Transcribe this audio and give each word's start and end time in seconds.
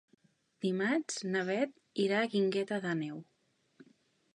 Dimarts 0.65 1.21
na 1.35 1.45
Beth 1.51 1.77
irà 2.07 2.19
a 2.21 2.25
la 2.27 2.33
Guingueta 2.33 2.85
d'Àneu. 2.87 3.23